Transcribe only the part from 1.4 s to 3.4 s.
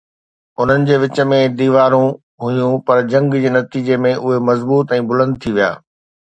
ديوارون هيون، پر جنگ